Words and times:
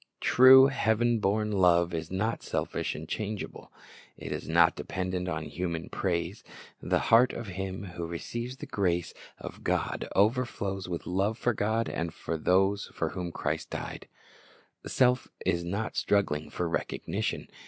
True, 0.19 0.65
heaven 0.65 1.19
born 1.19 1.51
love 1.51 1.93
is 1.93 2.09
not 2.09 2.41
selfish 2.41 2.95
and 2.95 3.07
changeable. 3.07 3.71
It 4.17 4.31
is 4.31 4.49
not 4.49 4.75
dependent 4.75 5.29
on 5.29 5.43
human 5.43 5.89
praise. 5.89 6.43
The 6.81 6.97
heart 7.13 7.33
of 7.33 7.49
him 7.49 7.83
who 7.83 8.07
receives 8.07 8.57
the 8.57 8.65
g 8.65 8.71
race 8.81 9.13
of 9.37 9.59
102 9.63 9.63
Christ's 9.63 9.91
Object 9.91 10.07
Lessons 10.07 10.07
God 10.07 10.19
overflows 10.59 10.89
with 10.89 11.05
love 11.05 11.37
for 11.37 11.53
God 11.53 11.87
and 11.87 12.11
for 12.15 12.35
those 12.39 12.89
for 12.95 13.09
whom 13.09 13.31
Christ 13.31 13.69
died. 13.69 14.07
Self 14.87 15.27
is 15.45 15.63
not 15.63 15.95
struggling 15.95 16.49
for 16.49 16.67
recognition. 16.67 17.47